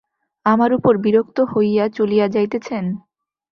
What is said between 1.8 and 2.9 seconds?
চলিয়া যাইতেছেন?